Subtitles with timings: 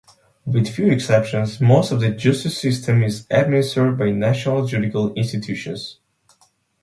[0.47, 5.99] With few exceptions, most of the justice system is administered by national judicial institutions.